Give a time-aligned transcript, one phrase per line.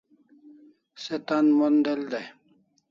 [1.03, 2.27] Se tan Mon del dai